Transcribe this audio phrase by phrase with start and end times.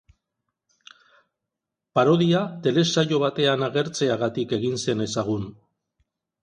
[1.99, 5.51] Parodia telesaio batean agertzeagatik egin zen ezagun.